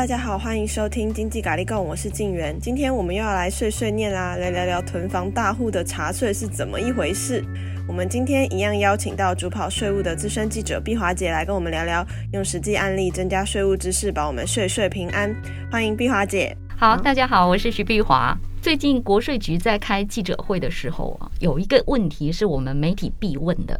[0.00, 2.58] 大家好，欢迎收听经济咖喱供，我是静媛。
[2.58, 7.44] 今天我们又要来碎碎念啦，来聊聊囤房大户的查税是怎么一回事。
[7.86, 12.02] 我们今天一样邀请到主跑税务的资深记者碧华姐来跟我们聊聊，
[12.32, 15.36] 用实际案例增加税务知识，保我们税税平安。
[15.70, 16.56] 欢迎碧华姐。
[16.78, 18.34] 好，大家好，我是徐碧华。
[18.62, 23.78] 最近国税局在开记者会的时候啊，有一个问题是我们媒体必问的，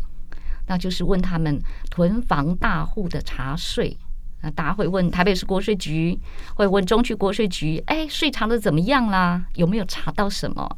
[0.66, 1.58] 那就是问他们
[1.90, 3.96] 囤房大户的查税。
[4.42, 6.18] 那大家会问台北市国税局，
[6.54, 9.42] 会问中区国税局，哎，税查的怎么样啦？
[9.54, 10.76] 有没有查到什么？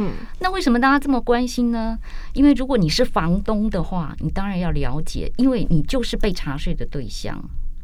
[0.00, 1.98] 嗯，那为什么大家这么关心呢？
[2.32, 7.36] 因为如果你是房东的话，你当然要了解，因为你就是被查税的对象。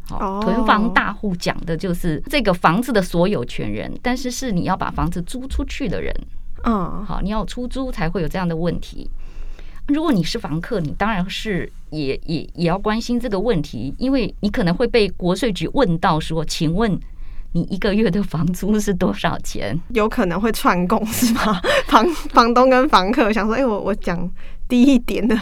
[0.06, 6.14] 好，囤房大户讲的就是这个房子的所有权人，但是是你要把房子租出去的人。
[6.62, 9.10] 嗯，好，你要出租才会有这样的问题。
[9.88, 16.98] 如果你是房客，你当然是也也也要关心这个问题，因为你可能会被国税局问到说：“请问
[17.52, 21.60] 你一个月的房租是多少钱？”有可能会串供是吗？
[21.86, 24.30] 房房东跟房客想说：“哎，我我讲
[24.68, 25.38] 低一点的。”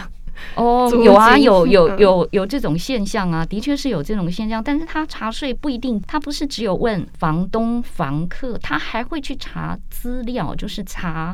[0.55, 4.61] 哦，有啊，有有 有有这种现象啊，的确是有这种现象。
[4.61, 11.33] 但是他查税不一定，他不是只有问房东、房客，他还会去查资料，就是查。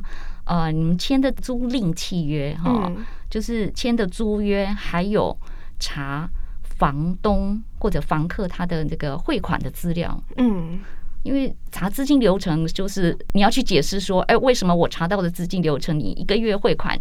[0.50, 5.38] 呃，你们签的租赁契约哈，嗯、就是签的租约，还有
[5.80, 6.28] 查
[6.64, 10.20] 房东或者房客他的那个汇款的资料。
[10.38, 10.80] 嗯，
[11.22, 17.00] 因为查资金流程，就是你要去解释说，哎，为什么我查到的资金流程，你一个月汇款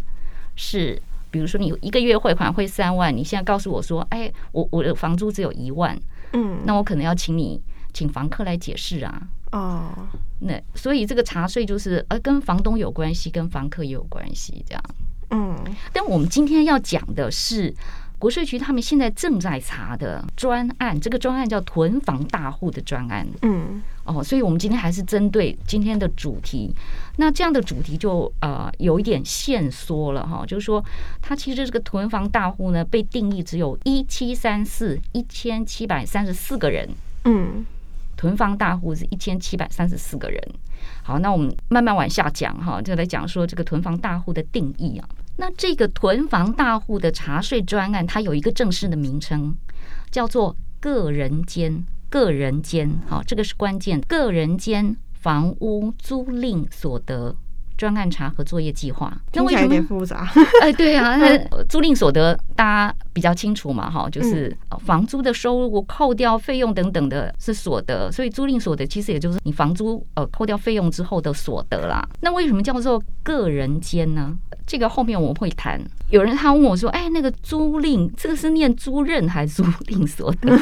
[0.55, 5.99] 是，比如说你一个月汇款汇三万，你现在告诉我说，哎，我我的房租只有一万，
[6.33, 7.59] 嗯，那我可能要请你
[7.93, 9.27] 请房客来解释啊。
[9.51, 9.91] 哦，
[10.39, 14.83] 那所以这个查税就是呃，跟房东有关系，跟房客也有关系，这样。
[15.31, 15.55] 嗯，
[15.91, 17.73] 但我们今天要讲的是
[18.17, 23.27] 国税局他们现在正在查的专案，这个专案叫囤房大户的专案。
[23.43, 26.73] 嗯，哦，所以我们今天还是针对今天的主题。
[27.17, 30.83] 那这样的主题就呃有一点限缩了哈，就是说，
[31.21, 36.89] 它其实这个囤房大户呢，被定义只有一七三四一千七百三十四个人。
[37.25, 37.65] 嗯。
[38.19, 40.43] 囤房大户是一千七百三十四个人。
[41.01, 45.07] 好，那我们慢慢往下讲哈，就来讲说这个囤房大户的定义啊。
[45.37, 49.55] 那这个囤房大户的查税专案，它有一个正式的名称，
[50.11, 52.91] 叫做个人间个人间。
[53.07, 57.33] 好，这个是关键，个人间房屋租赁所得。
[57.79, 60.29] 专案查核作业计划，听起来有点复杂。
[60.61, 61.17] 哎， 对啊，
[61.69, 64.53] 租赁所得大家比较清楚嘛，哈，就是
[64.85, 72.05] 房租的收入扣掉费用等等的是所得，所以租赁所得其实也就是你房租呃扣掉费用之后的所得啦。
[72.19, 74.37] 那为什么叫做个人间呢？
[74.67, 75.81] 这个后面我们会谈。
[76.09, 80.59] 有人他问我说：“哎，那个租赁这个是念租赁还是租赁所得？”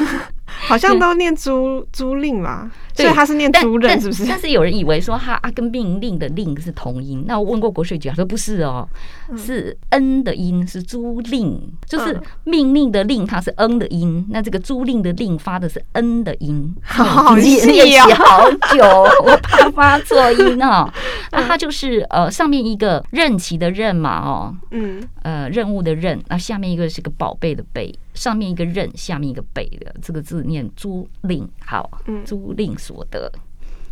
[0.66, 4.26] 好像都念租租赁嘛，所以他是念租赁，是不是？
[4.26, 8.88] 但是有人以为说他啊跟命令的令是同音，那我问过国税局，他说不是哦，
[9.36, 18.84] 是 n 的音，是租赁，就是命令的令，它是 n 的音，那这个租赁的令发的是 n 的音，好细啊，好久，
[19.24, 20.90] 我怕发错音哦。
[21.30, 27.94] 那 它就是呃上面一个任期的任嘛，哦，嗯，呃任务的任，那下面一个是个宝贝的贝。
[28.18, 31.88] 上面一个任，下面一个北的这个字念租赁，好，
[32.24, 33.30] 租赁所得，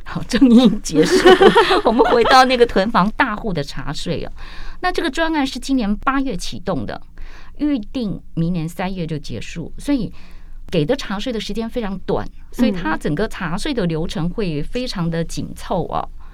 [0.05, 1.29] 好，正音结束。
[1.87, 4.33] 我们回到那个囤房大户的茶税啊，
[4.81, 7.01] 那这个专案是今年八月启动的，
[7.59, 10.13] 预定明年三月就结束，所以
[10.69, 16.05] 给的查税的时间非常短，所以它整个查税的流程会非常的紧凑啊。
[16.09, 16.26] 嗯，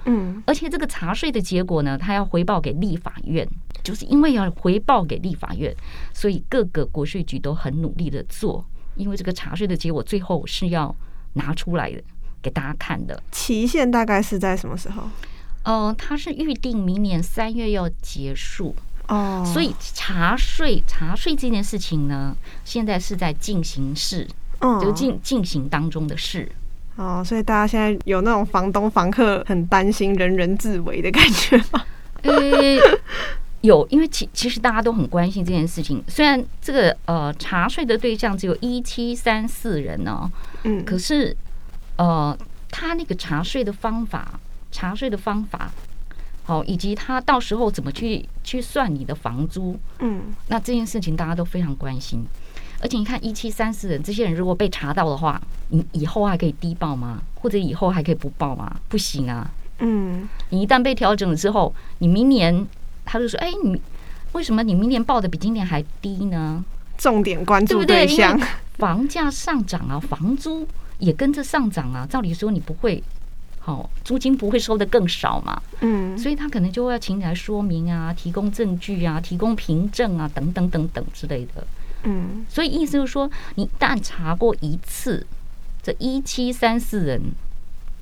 [0.46, 3.48] 而且这个查税的结果呢，他要回报给立法院，
[3.82, 5.74] 就是因为要回报给立法院，
[6.12, 8.64] 所以各个国税局都很努力的做，
[8.96, 10.94] 因为这个查税的结果最后是要
[11.34, 12.02] 拿出来的
[12.42, 13.22] 给大家看的。
[13.30, 15.04] 期限大概是在什么时候？
[15.64, 18.74] 呃，他是预定明年三月要结束
[19.06, 24.26] 哦，所以查税查税这件事情呢，现在是在进行式，
[24.80, 26.50] 就进进行当中的事。
[26.96, 31.82] 哦，所以大家现在有那种房东房客很担心、人人自危的感觉吗？
[32.22, 32.32] 呃，
[33.62, 36.02] 有，因为其其实大家都很关心这件事情。
[36.06, 40.30] 虽然这个呃查税的对象只有一七三四人呢，
[40.64, 41.34] 嗯，可是
[41.96, 42.36] 呃，
[42.70, 44.38] 他那个查税的方法、
[44.70, 45.72] 查税的方法，
[46.44, 52.26] 好，以及他到时候怎么去去算你的房租，嗯，那这件事情大家都非常关心。
[52.82, 57.22] 而且你看，一七三四人这些人如果被查到的话，你以后还可以低报吗？
[57.36, 58.76] 或者以后还可以不报吗？
[58.88, 59.48] 不行啊。
[59.78, 62.66] 嗯，你一旦被调整了之后，你明年
[63.04, 63.80] 他就说：“哎，你
[64.32, 66.64] 为什么你明年报的比今年还低呢？”
[66.98, 68.48] 重点关注对象，对不对？
[68.78, 70.66] 房价上涨啊，房租
[70.98, 72.06] 也跟着上涨啊。
[72.08, 73.02] 照理说你不会，
[73.58, 75.60] 好租金不会收的更少嘛。
[75.80, 81.64] 嗯，所以他可能就会要请你来说明啊，提供证据啊，提供凭证啊，等等等等之类的。
[82.04, 85.26] 嗯，所以意思就是说，你一旦查过一次
[85.82, 87.20] 这一七三四人，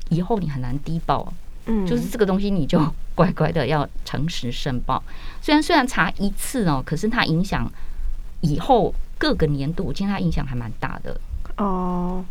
[0.08, 1.32] 以后你很难低报。
[1.66, 2.80] 嗯，就是这个东西，你就
[3.14, 5.02] 乖乖的要诚实申报。
[5.42, 7.70] 虽然虽然查一次哦，可是它影响
[8.40, 11.20] 以后各个年度，其实它影响还蛮大的。
[11.58, 12.24] 哦，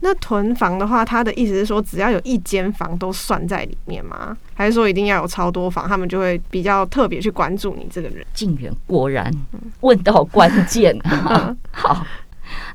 [0.00, 4.36] 那囤房的话，他的意思是说，只要有一间房都算在里面吗？
[4.54, 8.24] 还是说一定要有超多房，他们就会比较特别去关注你这个人？
[8.34, 9.32] 静媛果然
[9.80, 10.96] 问到关键。
[11.72, 12.06] 好。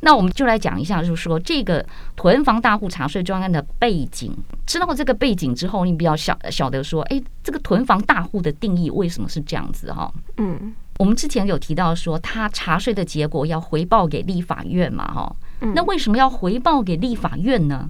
[0.02, 1.86] 那我们就来讲一下，就是说这个
[2.16, 4.36] 囤房大户查税专案的背景。
[4.66, 10.12] 知道这个背景之后，你比较晓晓得说，哎，这个囤房大户的定义为什么是这样子哈？
[10.38, 15.34] 嗯，我们之前有提到说，他查税的结果要回报给立法院嘛，哈。
[15.74, 17.90] 那为什么要回报给立法院呢？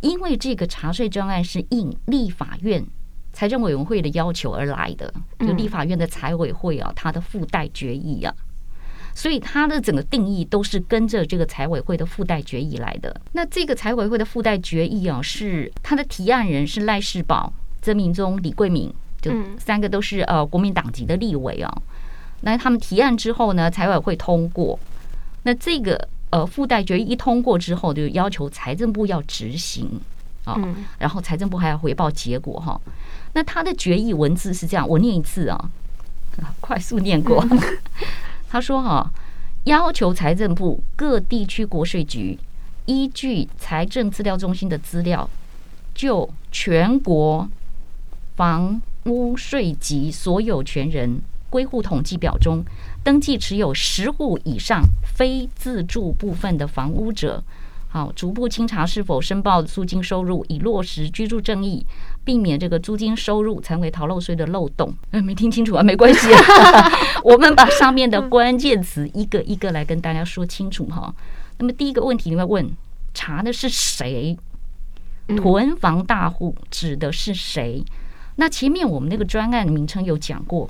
[0.00, 2.84] 因为这个查税专案是应立法院
[3.32, 8.34] 财政委员会的要求而来的，就立法院的财委会啊，它的附带决议啊。
[9.14, 13.14] 所以它的整个定义都是跟着这个财委会的附带决议来的。
[13.32, 18.92] 那这个财委会的附带决议啊，是它的提案人是赖世宝、曾明宗、李桂敏，
[19.22, 21.72] 就三个都是呃国民党籍的立委啊。
[22.40, 24.78] 那他们提案之后呢，财委会通过。
[25.44, 29.88] 那这个呃附带决议一通过之后，就要求财政部要执行
[30.42, 30.58] 啊，
[30.98, 32.80] 然后财政部还要回报结果哈。
[33.34, 35.70] 那他的决议文字是这样，我念一次啊，
[36.60, 37.46] 快速念过。
[38.50, 39.08] 他说：“哈，
[39.64, 42.36] 要求财政部各地区国税局
[42.86, 45.30] 依据财政资料中心的资料，
[45.94, 47.48] 就全国
[48.34, 52.64] 房屋税籍所有权人归户统计表中
[53.04, 54.82] 登记持有十户以上
[55.14, 57.44] 非自住部分的房屋者。”
[57.94, 61.86] 好，逐步清查是否申报租金收入，以落实居住正义，
[62.24, 64.92] 避免这个租金收入成为逃漏税的漏洞。
[65.12, 66.26] 哎，没听清楚啊，没关系，
[67.22, 71.14] 我们把上面的关键词一个一个来跟大家说清楚哈。
[71.58, 72.68] 那么第一个问题，你会问
[73.14, 74.36] 查的是谁？
[75.36, 77.84] 囤房大户指的是谁？
[78.34, 80.68] 那前面我们那个专案名称有讲过，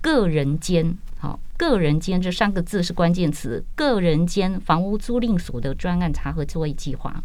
[0.00, 0.96] 个人间。
[1.18, 3.64] 好，个人间这三个字是关键词。
[3.74, 7.22] 个人间房屋租赁所得专案查核作业计划，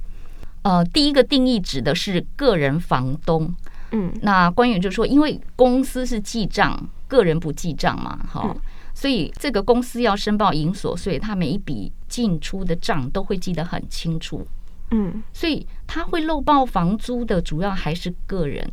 [0.64, 3.54] 呃，第一个定义指的是个人房东。
[3.92, 8.58] 嗯，那官员就说，因为公司是记账，个人不记账嘛，好，
[8.96, 14.48] 所以这个公司要申报营所税，他每一笔进出的账都会记得很清楚。
[14.90, 18.68] 嗯，所以他会漏报房租的主要还是个人。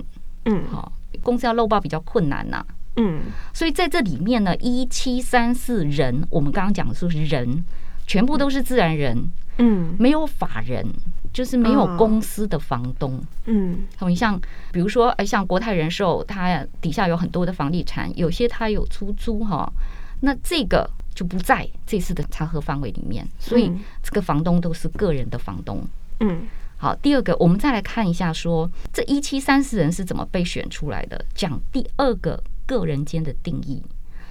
[0.47, 0.91] 嗯，好，
[1.23, 2.67] 公司要漏报比较困难呐、啊。
[3.03, 3.23] 嗯，
[3.55, 7.65] 所以在这里面呢，一七三四人，我们刚刚讲的是人，
[8.07, 9.17] 全部都是自然人，
[9.57, 10.87] 嗯，没有法人，
[11.33, 14.39] 就是没有公司的房东，嗯，好，像
[14.71, 19.73] 比如说，哎，像国泰人寿，它底下有很多的房地产，有些它有出租哈，
[20.21, 25.83] 那这个就不在这次的查核范围里面，所以这个房东都是个人的房东，
[26.19, 26.43] 嗯，
[26.77, 32.43] 好，第二个，我们再来看一下说，说这一七三四人是怎么被选出来的，讲第二个。
[32.79, 33.83] 个人间的定义，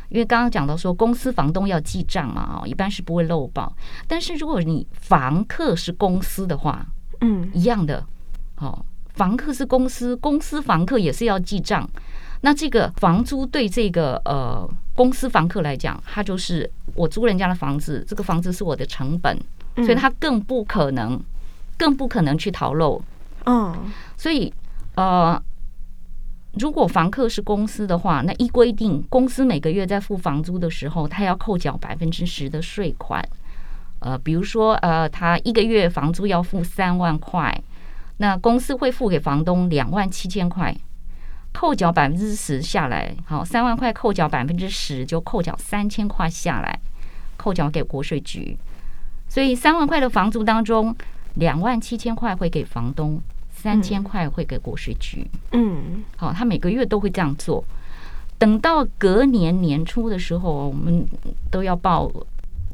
[0.07, 3.75] 因为刚刚讲到说公司房东要记账嘛，哦，一般是不会漏报。
[4.07, 6.85] 但是如果你房客是公司的话，
[7.19, 8.05] 嗯，一样的，
[8.57, 8.85] 哦，
[9.15, 11.87] 房客是公司，公司房客也是要记账。
[12.41, 19.37] 那这个房租对这个呃公司房客来讲，他就是我租人家的房子，这个房子是我的成本，
[19.75, 21.21] 所以他更不可能，
[21.77, 23.01] 更不可能去逃漏。
[23.45, 23.75] 嗯，
[24.15, 24.53] 所以
[24.95, 25.41] 呃。
[26.53, 33.23] 如果房客是公司的话，那依规定，公司每个月在付房租的时候，他要扣缴百分之十的税款。
[33.99, 37.61] 呃，比如说，呃，他一个月房租要付三万块，
[38.17, 40.75] 那公司会付给房东两万七千块，
[41.53, 46.79] 扣缴百分之十下来，好，三万块扣缴百分之十，就扣缴三千块下来，
[47.37, 48.57] 扣缴给国税局。
[49.27, 50.95] 所以三万块的房租当中，
[51.35, 53.21] 两万七千块会给房东。
[53.61, 57.61] 三千块会给国税局，嗯，好，他每个月都会这样做。
[58.37, 61.05] 等到隔年年初的时候，我们
[61.51, 62.09] 都要报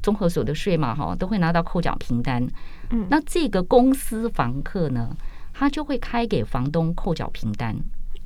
[0.04, 2.48] 综合所得税嘛，哈，都会拿到扣缴凭单。
[2.92, 5.10] 嗯，那这个公司房客呢，
[5.52, 7.76] 他就会开给房东扣缴凭单。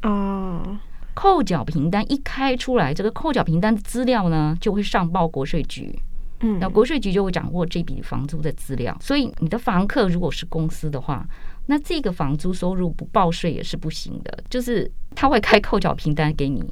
[0.03, 0.77] 哦，
[1.13, 5.97] 扣缴凭单一开出来，这个扣缴凭单的资料呢，就会上报国税局。
[6.41, 8.97] 嗯，那国税局就会掌握这笔房租的资料。
[9.01, 11.27] 所以你的房客如果是公司的话，
[11.65, 16.63] 那这个房租收入不报税也是不行的，就是他会开扣缴凭单给你，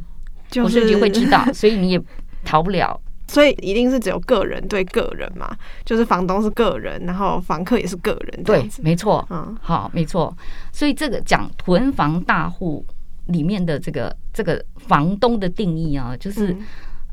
[0.53, 2.01] 国税局会知道， 所以你也
[2.43, 10.36] 逃不了所以一定是只有个人对个人嘛，就是房东是个人，然后房客也是个人，对，没错，嗯，好，没错。
[10.71, 12.86] 所以这个讲囤房大户
[13.25, 16.55] 里面的这个这个房东的定义啊，就是。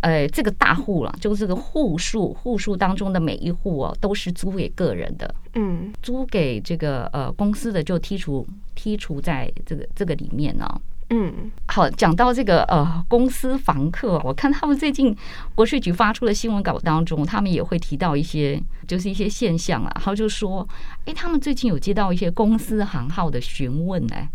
[0.04, 5.34] 嗯呃，这个大户了，就是这个户数，户数当中的每一户哦，都是租给个人的。
[5.54, 8.46] 嗯，租给这个呃公司的就剔除
[8.76, 10.68] 剔除在这个这个里面呢。
[11.10, 15.16] 嗯，好，讲到这个呃公司房客，我看他们最近
[15.54, 20.66] 国税局发出的新闻稿当中，他们也会提到一些就是一些现象啊，然后就说，
[21.06, 24.28] 哎，他们最近有接到一些公司行号的询问，哎，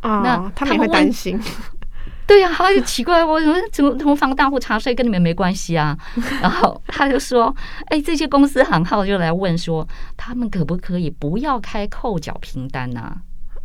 [0.00, 1.38] 啊，那他们担心。
[2.26, 5.96] 对呀、啊，他就奇怪，我怎么怎么同房大户查税跟你们没关系啊？
[6.40, 7.54] 然后他就说
[7.90, 9.86] ：“哎，这些公司行号就来问说，
[10.16, 13.16] 他们可不可以不要开扣缴凭单呐、啊？”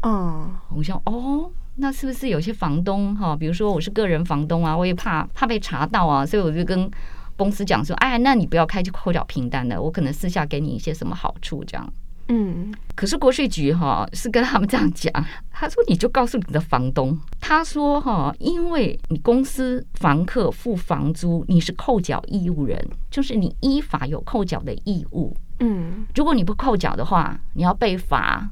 [0.04, 6.90] 嗯，我想哦，那是不是有些房东哈，比如说我是个人房东啊，我也怕怕被查到啊，所以我就跟
[7.36, 11.88] 公司讲说：“哎，那你不要开扣缴凭单的，我可能私下给你一些什么好处这样。”
[12.30, 15.10] 嗯，可是国税局哈是跟他们这样讲，
[15.50, 25.34] 他说你就告诉你的房东，他说哈，因为你公司房客付房租，你是扣缴义务人，就是你依法有扣缴的义务。
[25.60, 28.46] 嗯，如果你不扣缴的话，你要被罚。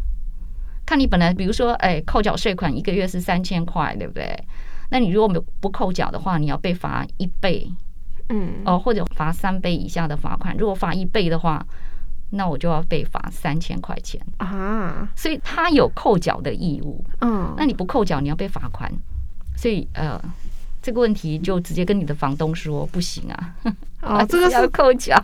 [0.85, 4.41] 看你本来比如说，哎，扣缴税款一个月是三千块，对不对？
[4.89, 7.69] 那你如果没不扣缴的话，你要被罚一倍。
[8.29, 10.55] 嗯，哦，或者罚三倍以下的罚款。
[10.57, 11.61] 如果罚一倍的话。
[12.31, 15.07] 那我就要被罚三千块钱啊！
[15.15, 17.01] 所以他有扣缴的义务。
[17.21, 18.91] 嗯，那你不扣缴，你要被罚款。
[19.55, 20.21] 所以呃，
[20.81, 23.55] 这个问题就直接跟你的房东说不行啊。
[24.01, 25.15] 哦，这个要扣缴，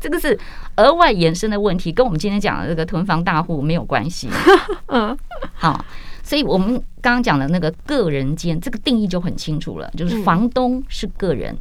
[0.00, 0.36] 这个是
[0.76, 4.28] 额外延伸的问题，跟我们今天讲的这个囤房大户没有关系。
[4.88, 5.16] 嗯，
[5.54, 5.84] 好，
[6.24, 11.56] 所以我们刚刚讲的那个个人间，这个定义就很清楚了，就是房东是个人，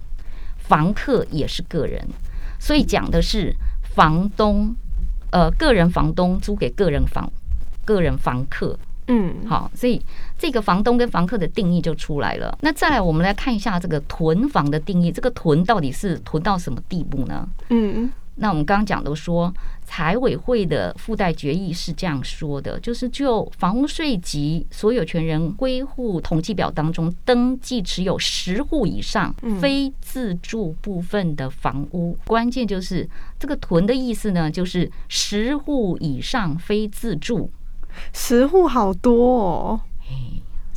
[0.57, 2.03] 房客也是个人，
[2.57, 3.53] 所以讲的是。
[3.97, 4.75] 房东，
[5.31, 7.27] 呃，个人房东租给个人房，
[7.83, 8.77] 个人房客，
[9.07, 9.99] 嗯，好，所以
[10.37, 12.55] 这个房东跟房客的定义就出来了。
[12.61, 17.49] 那再来，我们来看一下这个囤房的定义，这个囤到底是囤到什么地步呢？
[17.69, 18.07] 嗯。
[18.37, 19.53] 那我们刚刚讲的说，
[19.83, 37.49] 财委会的附带决议是这样说的，就是就房屋税及所有权人归户统计表当中登记持有十户以上非自住部分的房屋，关键就是这个“囤”的意思呢，就是十户以上非自住，
[38.13, 39.81] 十户好多哦。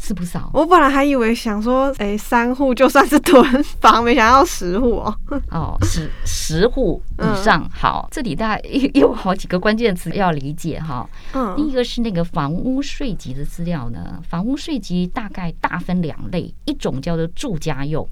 [0.02, 5.14] 是不少，我本来还以为想说，哎，三户就算是囤房，没想到十户哦。
[5.50, 8.62] 哦，十十户以上，嗯、好，这里大概
[8.94, 11.06] 有好几个关键词要理解哈。
[11.34, 18.08] 嗯，第一个是那个房屋税级的资料呢，房屋税级大概大分两类，一种叫做住家用，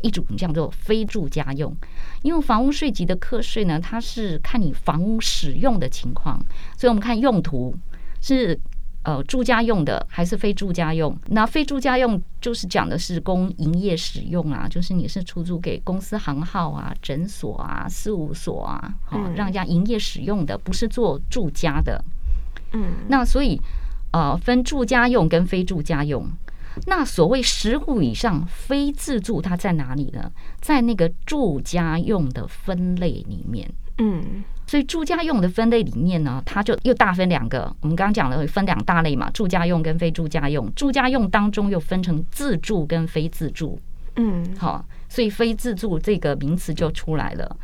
[0.00, 1.76] 一种叫做非住家用。
[2.22, 6.38] 因为房屋税级的课税呢，它是看你房屋使用的情况，
[6.78, 7.74] 所以我们看用途
[8.20, 8.58] 是。
[9.04, 11.16] 呃，住家用的还是非住家用？
[11.26, 22.02] 那非住家用就是讲的是供营业使用啊，就是你是出租给公司行号啊、诊所啊、事务所啊，好、哦、让人家营业使用的，不是做住家的。
[22.72, 23.60] 嗯，那所以
[24.12, 26.24] 呃，分住家用跟非住家用。
[26.86, 30.30] 那所谓十户以上非自住，它在哪里呢？
[30.60, 33.68] 在那个住家用的分类里面。
[33.98, 34.44] 嗯。
[34.66, 37.70] 所以住家用的分类里面呢，它就又大分两个。
[37.80, 40.72] 我们刚刚讲了分两大类嘛，住家用跟非住家用。
[40.74, 43.78] 住家用当中又分成自住跟非自住。
[44.16, 47.56] 嗯，好，所以非自住这个名词就出来了，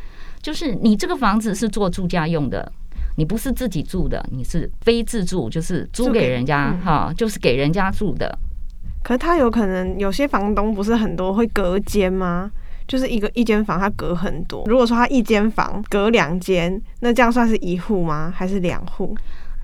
[0.42, 2.70] 就是你这个房子是做住家用的，
[3.16, 8.38] 你不是自己住的，你是非自住，就是租给人家哈，就是给人家住的。
[9.02, 12.50] 可是他有可能有些房东不是很多会隔间吗？
[12.88, 14.64] 就是一个一间房，它隔很多。
[14.66, 18.32] 如果说它一间房隔两间，那这样算是一户吗？
[18.34, 19.14] 还是两户？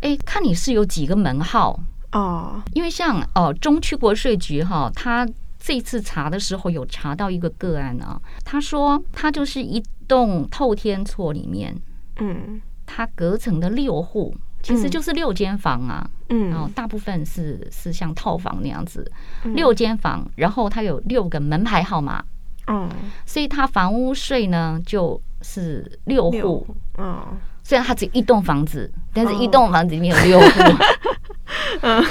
[0.02, 1.80] 哎，看你是有几个门号
[2.12, 2.62] 哦。
[2.74, 5.26] 因为像哦，中区国税局哈，他
[5.58, 8.20] 这次查的时候有查到一个个案啊。
[8.44, 11.74] 他说他就是一栋透天厝里面，
[12.20, 16.06] 嗯，它隔成的六户，其实就是六间房啊。
[16.28, 19.10] 嗯，然后大部分是是像套房那样子，
[19.54, 22.22] 六间房，然后它有六个门牌号码。
[22.66, 22.88] 嗯，
[23.26, 26.66] 所以他房屋税呢就是六户，
[26.98, 27.22] 嗯，
[27.62, 30.84] 虽然他只有一栋房子，但是一栋房子里面有六户。
[31.82, 32.02] 嗯，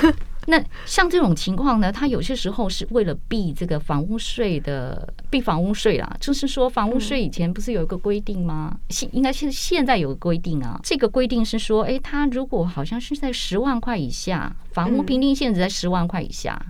[0.45, 8.77] 那像这种情况呢，他有些时候是为了避这个房屋税的避房屋税啦，就是说房屋税以前不是有一个规定吗？
[8.89, 16.61] 现应该是现在有个规定啊，这个规定是说，哎，他如果好像是在十万块以下，房屋评定限值在十万块以下，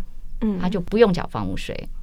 [0.41, 1.75] 嗯，他就不用缴房屋税。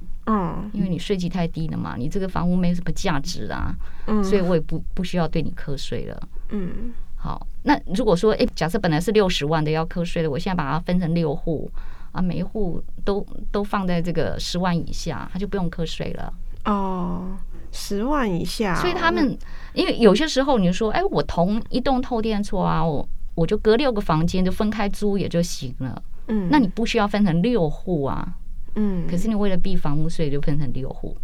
[0.73, 3.75] 因为你税基太低了嘛，你这个房屋没什么价值啊，
[4.07, 6.21] 嗯，所以我也不不需要对你课税了。
[6.49, 11.69] 嗯，好，那如果说，哎，假设本来是六十万的要课税的，我现在把它分成六户
[12.11, 16.33] 啊，每一户都都放在这个十万以下，他就不用课税了。
[16.65, 17.37] 哦，
[17.71, 19.37] 十万以下，所以他们
[19.73, 26.01] 因为有些时候你就说，哎，我同一栋透电厝啊，我我就隔六个房间就分开租也就行了。
[26.27, 28.35] 嗯，那你不需要分成六户啊。
[28.75, 31.17] 嗯，可是你为了避房屋税，就分成六户。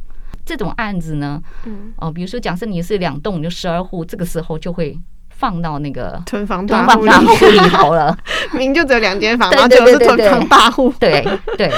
[0.45, 4.97] 这种案子呢，嗯，哦，比如说假设你是两栋，你就十二户，这个时候就会
[5.29, 8.17] 放到那个囤房大户里头了。
[8.53, 10.93] 明明就只有两间房，然后就是囤房大户。
[10.99, 11.25] 对
[11.57, 11.71] 对。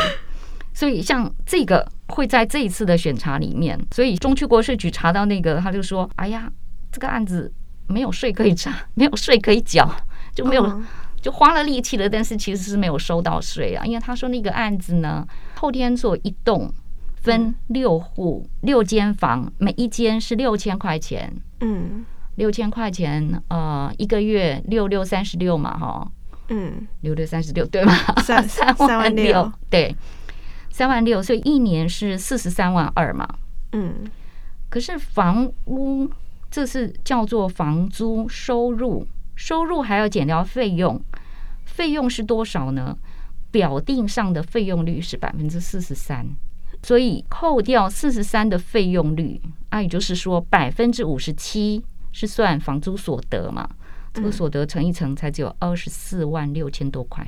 [0.71, 6.49] 所以像这个会在这一次的审查里面，所以中区国税局查到那个，他就说：“哎呀，
[6.91, 7.51] 这个案子
[7.87, 9.89] 没有税可以查，没有税可以缴，
[10.33, 10.81] 就没有。”
[11.21, 16.71] 就花了力气了，但是其实是没有收到税啊，因为他说那个案子呢，后天做一栋，
[17.15, 26.11] 分六户六间房，每一间是六千块钱，嗯，六千块钱，呃，一个月六六三十六嘛，哈，
[26.47, 27.93] 嗯，六六三十六对吗？
[28.23, 29.93] 三 三万六，对，
[30.71, 33.27] 三万六，所以一年是四十三万二嘛，
[33.73, 33.93] 嗯，
[34.69, 36.09] 可是房屋
[36.49, 39.05] 这是叫做房租收入。
[39.39, 41.01] 收入还要减掉费用，
[41.63, 42.97] 费用是多少呢？
[43.51, 46.27] 表定上的费用率是百分之四十三，
[46.83, 51.81] 所以扣掉四十三的费用率，啊，也就是说百分之五十七
[52.11, 53.67] 是算房租所得嘛，
[54.13, 57.25] 这个所得乘一乘才只有二十四万六千多块，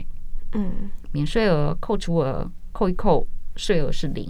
[0.51, 3.25] 嗯，免税额扣除额扣一扣，
[3.55, 4.29] 税额是零，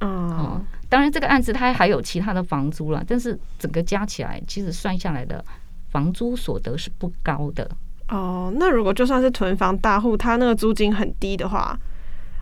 [0.00, 5.44] 哦，当然这个案子它还有其他的房租了，但是整个加起来其实算下来的。
[5.90, 7.68] 房租所得是不高的
[8.08, 8.52] 哦。
[8.56, 11.78] 那如果就算是囤房大户，他那个租金很低的话，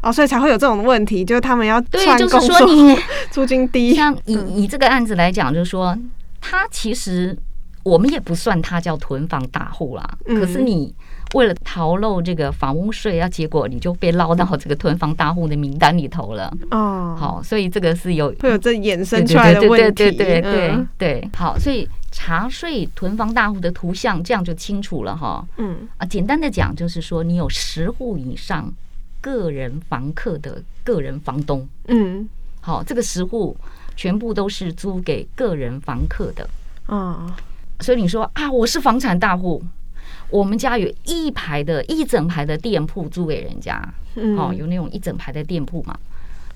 [0.02, 2.96] 哦，所以才会有这种问题，就是他们要对，就是说你
[3.30, 3.94] 租金低。
[3.94, 5.96] 像以以这个案子来讲，就是说
[6.40, 7.36] 他其实
[7.82, 10.94] 我们也不算他叫囤房大户啦，可是你。
[11.36, 16.50] 为了逃漏这个房屋税，要，结果你就被捞到这个囤房大户的名单里头了。
[16.70, 19.92] 哦，好，所以这个是有会有这衍生出来的问题。
[19.94, 25.46] 对对对对对对，好，所以查税囤房大户的图像这样就清楚了哈。
[25.58, 28.72] 嗯啊，简单的讲就是说，你有十户以上
[29.20, 31.68] 个人房客的个人房东。
[31.88, 32.26] 嗯，
[32.62, 33.54] 好，这个十户
[33.94, 36.48] 全部都是租给个人房客的。
[36.86, 37.30] 哦，
[37.80, 39.62] 所以你说啊，我是房产大户。
[40.30, 43.80] 我们家有一排的一整排的店铺租给人家，
[44.36, 45.98] 哦，有那种一整排的店铺嘛。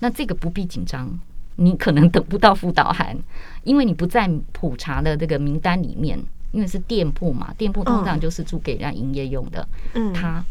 [0.00, 1.08] 那这个不必紧张，
[1.56, 3.16] 你可能等不到辅导函，
[3.64, 6.18] 因为你不在普查的这个名单里面，
[6.52, 10.42] 因为是店铺嘛，店铺通常就是租给人家营业用的，嗯，它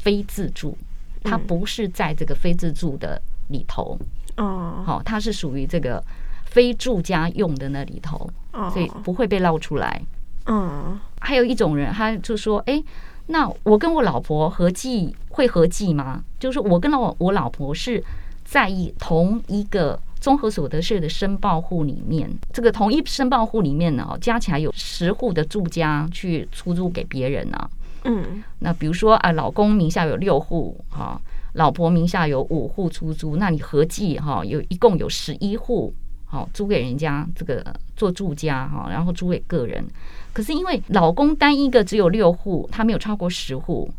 [0.00, 0.76] 非自住，
[1.22, 3.98] 它不是在这个非自住的里头，
[4.36, 6.02] 哦，好，它是属于这个
[6.46, 8.28] 非住家用的那里头，
[8.72, 10.02] 所以不会被捞出来。
[10.50, 12.82] 嗯，还有一种人，他就说：“哎，
[13.26, 16.24] 那我跟我老婆合计会合计吗？
[16.40, 18.02] 就是我跟我我老婆是
[18.44, 27.70] 在一同一个综合所得税的申报户里面，这个同一申报户里面呢，加起来有十户的住家去出租给别人呢。
[28.04, 31.20] 嗯，那比如说啊，老公名下有六户哈，
[31.52, 35.92] 老婆名下有五户出租，那你合计哈，有一共有十一户。”
[36.28, 37.64] 好，租给人家这个
[37.96, 39.84] 做住家哈，然后租给个人。
[40.32, 43.90] 可是因为老公单一个只有六户，他没有超过十户。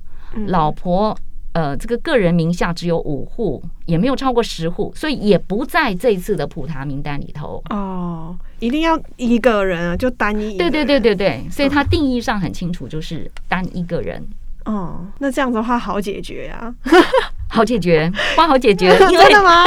[0.45, 1.17] 老婆
[1.53, 7.61] 呃，这个个人名下只有五户，也没有超过十户，所以也不在这一次的普查名单里头。
[7.71, 10.55] 哦，一定要一个人啊，就单一。
[10.55, 14.23] 对对对对对，所以他定义上很清楚，就是单一个人。
[14.65, 16.73] 哦，那这样子的话好解决呀，
[17.49, 19.65] 好解决， 不好解决，真的吗？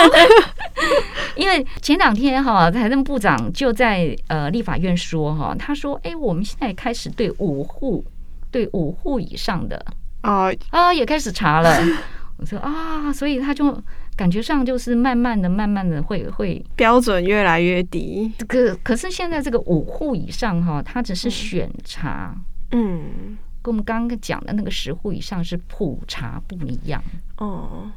[1.37, 8.05] 因为前两天哈，财政部长就在呃立法院说哈，他说：“哎，我们现在开始对五户，
[8.51, 9.85] 对五户以上的
[10.23, 11.79] 啊啊也开始查了。
[12.39, 13.77] ”我说啊，所以他就
[14.17, 18.33] 感觉上就是慢慢的、慢慢的会会标准越来越低。
[18.49, 22.35] 可可是现在这个五户以上哈，它只是选查，
[22.73, 27.03] 嗯，跟我们刚刚讲的那个十户以上是普查不一样
[27.39, 27.91] 哦。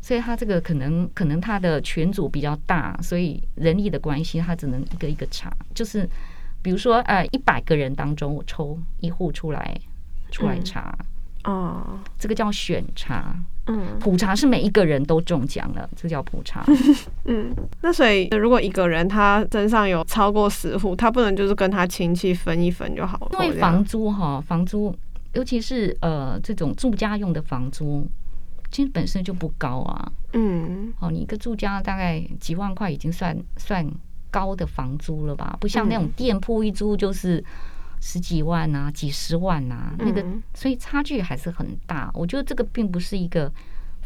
[0.00, 5.54] 所以他这个可能可能他的群组比较大，所以人力的关系，他只能一个一个查。
[5.74, 6.08] 就是
[6.60, 9.80] 比如说，呃，一百个人当中，我抽一户出来
[10.32, 10.96] 出来查。
[11.44, 13.34] 哦、嗯，这个叫选查。
[13.66, 16.64] 嗯，普查是每一个人都中奖了，这个叫普查。
[17.26, 23.44] 嗯，那所以如果一个人他身上有超过十户，他不能就是跟他亲戚分一分就好了。
[23.44, 24.92] 因为房租哈，房租
[25.34, 28.04] 尤其是呃这种住家用的房租。
[28.72, 30.10] 其实本身就不高啊。
[30.32, 33.86] 嗯，哦，你一个住家大概几万块已经算算
[34.30, 35.56] 高的房租了吧？
[35.60, 37.44] 不像那种店铺一租就是
[38.02, 42.10] 十几万啊、几十万啊，那个所以差距还是很大。
[42.12, 43.50] 我觉得这个并不是一个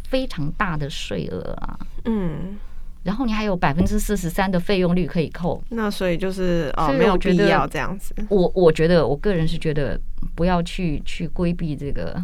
[0.05, 1.79] 非常大的税额啊。
[2.05, 2.57] 嗯。
[3.03, 8.13] 然后你还有百分之四十三的费用率可以扣，那所以就是哦，没有必要这样子。
[8.29, 9.97] 我我觉得我个人是觉得
[10.35, 12.21] 不要去去规避这个，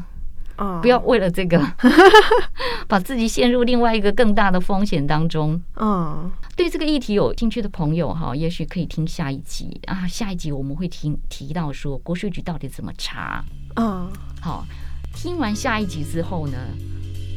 [0.62, 1.60] 哦，不要为了这个
[2.86, 5.60] 把自己陷入另外一个更大的风险当中。
[5.76, 13.44] 嗯，对这个议题有兴趣的朋友哈，也许可以听下一集啊，下一集我们会听提到说国税局到底怎么查。
[13.76, 14.08] 嗯，
[14.40, 14.64] 好，
[15.14, 16.56] 听完下一集之后呢，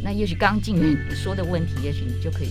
[0.03, 2.49] 那也许刚进你说的问题，也许你就可以。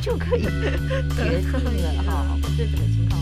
[0.00, 0.44] 就可以
[1.14, 2.24] 决定了哈，
[2.56, 3.21] 对这个情况